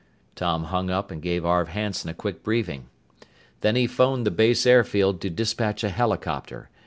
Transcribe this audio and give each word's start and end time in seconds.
Tom 0.35 0.63
hung 0.63 0.89
up 0.89 1.11
and 1.11 1.21
gave 1.21 1.45
Arv 1.45 1.67
Hanson 1.67 2.09
a 2.09 2.15
quick 2.15 2.41
briefing. 2.41 2.87
Then 3.59 3.75
he 3.75 3.85
phoned 3.85 4.25
the 4.25 4.31
base 4.31 4.65
airfield 4.65 5.21
to 5.21 5.29
dispatch 5.29 5.83
a 5.83 5.89
helicopter. 5.89 6.69